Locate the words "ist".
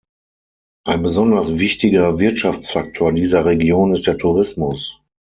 3.93-4.07